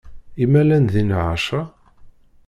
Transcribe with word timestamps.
i 0.41 0.45
ma 0.51 0.61
llan 0.65 0.85
dinna 0.93 1.19
ɛecṛa? 1.33 1.63